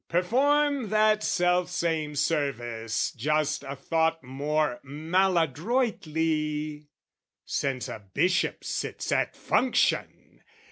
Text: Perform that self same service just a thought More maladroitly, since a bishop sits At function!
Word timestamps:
Perform 0.09 0.89
that 0.89 1.21
self 1.23 1.69
same 1.69 2.15
service 2.15 3.11
just 3.11 3.63
a 3.63 3.75
thought 3.75 4.23
More 4.23 4.79
maladroitly, 4.83 6.87
since 7.45 7.87
a 7.87 7.99
bishop 8.11 8.63
sits 8.63 9.11
At 9.11 9.35
function! 9.35 10.41